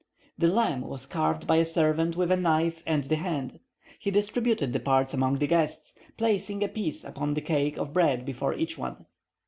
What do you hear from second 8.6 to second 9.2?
one.